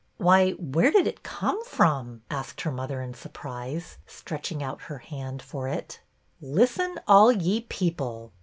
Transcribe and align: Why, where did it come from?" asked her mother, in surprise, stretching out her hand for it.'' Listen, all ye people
Why, 0.17 0.53
where 0.53 0.89
did 0.89 1.05
it 1.05 1.21
come 1.21 1.63
from?" 1.63 2.23
asked 2.31 2.61
her 2.61 2.71
mother, 2.71 3.03
in 3.03 3.13
surprise, 3.13 3.99
stretching 4.07 4.63
out 4.63 4.81
her 4.89 4.97
hand 4.97 5.43
for 5.43 5.67
it.'' 5.67 5.99
Listen, 6.57 6.99
all 7.07 7.31
ye 7.31 7.61
people 7.69 8.33